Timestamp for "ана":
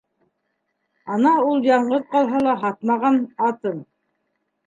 1.15-1.33